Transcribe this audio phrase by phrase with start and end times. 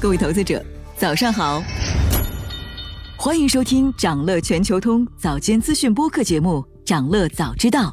[0.00, 0.62] 各位投资者，
[0.96, 1.62] 早上好，
[3.16, 7.90] 欢迎收听长乐全球通早间资讯播客节目《长乐早知道》。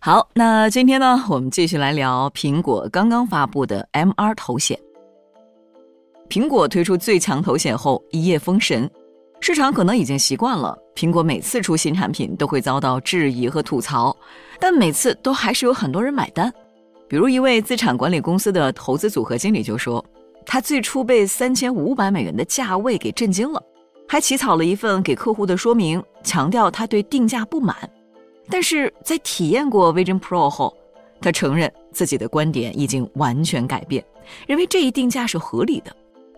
[0.00, 4.78] 好，那今天呢，我们继续来聊苹果刚刚发布的 MR 头显。
[6.28, 8.90] 苹果推出最强头显后一夜封神，
[9.40, 14.14] 市场可能已经习惯了苹果每次出新产品都会遭到质疑和吐槽，
[14.58, 16.52] 但每次都还是有很多人买单。
[17.06, 20.04] 比如一位资产管理公司的投资组合经理就说，
[20.46, 23.62] 他最初被三千五百美元的价位给震惊了，
[24.08, 27.76] 还起草了一份给客户的说明，强调他对定价不满。
[28.48, 30.76] 但是在体验过 Vision Pro 后，
[31.20, 34.04] 他承认自己的观点已经完全改变，
[34.46, 35.94] 认为这一定价是合理的。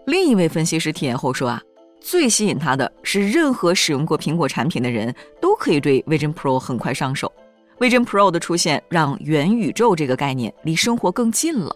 [0.06, 1.60] 另一位分析师体验后说啊，
[2.00, 7.32] 最吸引他的是任何使用过苹果产品的人都可以对 Vision Pro 很快上手。
[7.78, 11.74] Vision Pro 的出现让元宇宙这个概念离生活更近了，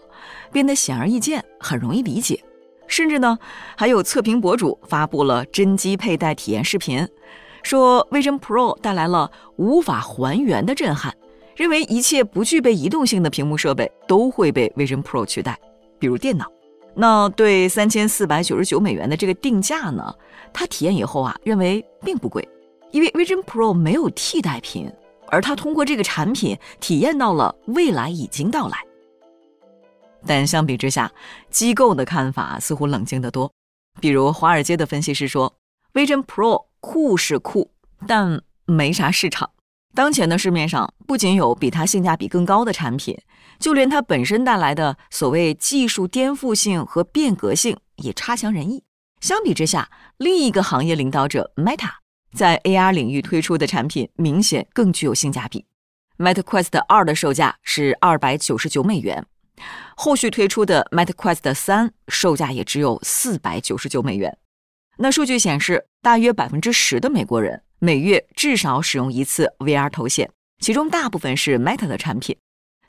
[0.51, 2.43] 变得显而易见，很容易理解。
[2.87, 3.37] 甚至呢，
[3.77, 7.07] 还有测评博主发布了真机佩戴体验视频。
[7.63, 11.15] 说 Vision Pro 带来了无法还原的震撼，
[11.55, 15.57] 认为一切不具备移动性的屏幕设备都会被 Vision Pro 取代，
[15.99, 16.51] 比如电脑。
[16.95, 20.13] 那对三千四百九十九美元的这个定价呢？
[20.51, 22.45] 他体验以后啊，认为并不贵，
[22.89, 24.91] 因为 Vision Pro 没有替代品，
[25.31, 28.77] 而他通过这个产品体验到了未来已经到来。
[30.27, 31.11] 但相比之下，
[31.49, 33.51] 机构的看法似乎冷静得多，
[33.99, 35.51] 比如华尔街的分析师说
[35.93, 36.65] ，Vision Pro。
[36.83, 37.69] 酷是酷，
[38.07, 39.51] 但没啥市场。
[39.93, 43.15] 当前的市面上不仅有比它性价比更高的产品，
[43.59, 48.83] 就连它本身带来的所谓技术颠覆性和变革性也差强人意。
[49.19, 51.91] 相比之下，另一个行业领导者 Meta
[52.33, 55.65] 在 AR 领域推出的产品明显更具有性价比。
[56.17, 59.25] Meta Quest 二的售价是二百九十九美元，
[59.95, 64.37] 后续推出的 Meta Quest 三售价也只有四百九十九美元。
[64.97, 70.29] 那数据显示，大约百分之十的美国人每月至少使用一次 VR 头显，
[70.59, 72.37] 其中大部分是 Meta 的产品。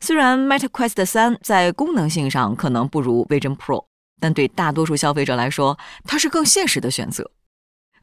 [0.01, 3.87] 虽然 Meta Quest 三在功能性上可能不如 Vision Pro，
[4.21, 7.31] 但对大多数消费者来说，它是更现实的选择。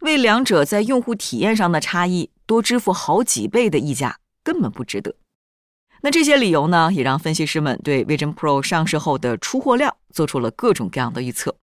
[0.02, 5.16] 为两者在用户体验上的差异多支付好几倍的溢价，根本不值得。
[6.02, 11.56] 那这些理由呢，也让分析师们对 Vision Pro 上市后的出货量做出了各种各样的预测。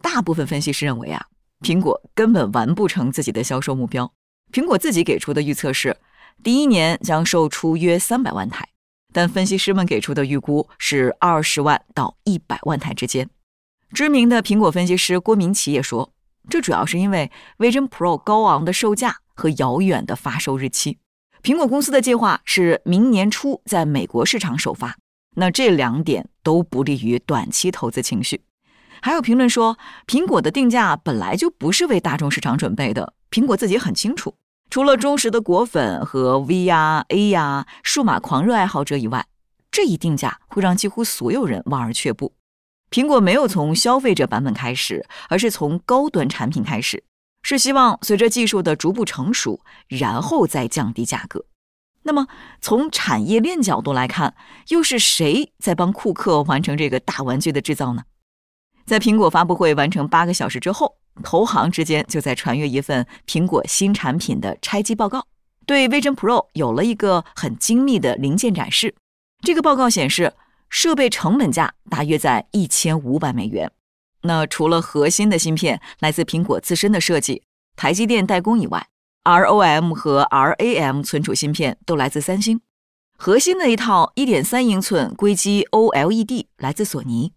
[0.00, 1.26] 大部分分析师认为啊。
[1.62, 4.12] 苹果根本完不成自己的销售目标。
[4.52, 5.96] 苹果自己给出的预测是，
[6.42, 8.68] 第一年将售出约三百万台，
[9.12, 13.30] 但分析师们给出的预估是二十万到一百万台之间。
[13.92, 16.12] 知名的苹果分析师郭明奇也说，
[16.48, 20.98] 这主要是因为 Vision Pro 高昂的售价和遥远的发售日期。
[21.42, 24.96] 苹果公司的计划是明年初在美国市场首发，
[25.36, 28.42] 那这两点都不利于短期投资情绪。
[29.00, 29.76] 还有评论说，
[30.06, 33.14] 苹果的定价本来就不是为大众市场准备的。
[33.30, 34.36] 苹果自己很清楚，
[34.70, 39.26] 除了忠实的果粉和 V 呀、A 呀、数码狂热爱好者以外，
[39.70, 42.34] 这一定价会让几乎所有人望而却步。
[42.92, 47.02] 苹果没有从消费者版本开始，而是从高端产品开始，
[47.42, 51.46] 是希望随着技术的逐步成熟，然后再降低价格。
[52.02, 52.26] 那么，
[52.60, 54.34] 从产业链角度来看，
[54.68, 58.02] 又是谁在帮库克完成这个大玩具的制造呢？
[58.84, 65.26] 在苹果发布会完成八个小时之后，投行之间就在传阅一份苹果新产品的拆机报告，
[65.64, 68.94] 对 Vision Pro 有了一个很精密的零件展示。
[69.40, 70.32] 这个报告显示，
[70.72, 73.70] 设备成本价大约在一千五百美元。
[74.22, 77.42] 那除了核心的芯片来自苹果自身的设计、
[77.76, 78.88] 台积电代工以外
[79.22, 82.62] ，ROM 和 RAM 存储芯片都来自三星。
[83.18, 87.34] 核心的一套一点三英寸硅基 OLED 来自索尼。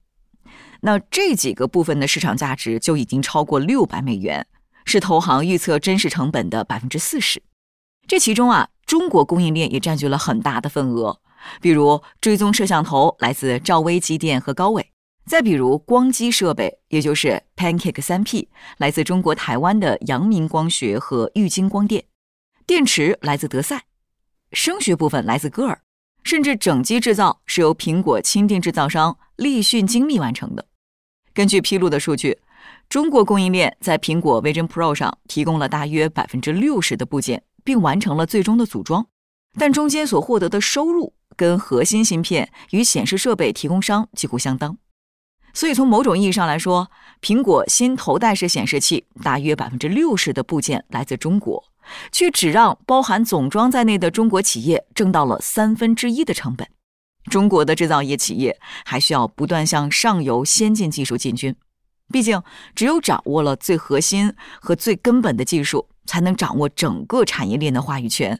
[0.82, 4.48] 那这几个部分的市场价值就已经超过六百美元，
[4.86, 7.44] 是投行预测真实成本的百分之四十。
[8.08, 11.20] 这其中啊，中国供应链也占据了很大的份额。
[11.62, 14.92] 比如追踪摄像头来自兆微机电和高伟，
[15.26, 22.04] 再比如光机设备，也就是 Pancake 三 P，来自中国台湾的阳明光学和玉晶光电。
[22.68, 23.86] 电池来自德赛，
[24.52, 25.82] 声学部分来自歌尔，
[26.24, 30.66] 甚至整机制造是由苹果钦定制造商立讯精密完成的。
[31.34, 32.40] 根据披露的数据，
[32.90, 39.06] 中国供应链在苹果 Vision Pro 上提供了大约百分之六十的部件，并完成了最终的组装，
[39.60, 44.78] 但中间所获得的收入跟核心芯片与显示设备提供商几乎相当。
[45.54, 46.92] 所以从某种意义上来说，
[47.22, 51.64] 苹果新头戴式显示器大约百分之六十的部件来自中国，
[52.12, 56.68] 却只让包含总装在内的中国企业挣到了三分之一的成本。
[57.32, 61.56] 中国的制造业企业还需要不断向上游先进技术进军。
[62.12, 62.44] 毕竟，
[62.76, 64.32] 只有掌握了最核心
[64.62, 68.40] 和最根本的技术，才能掌握整个产业链的话语权，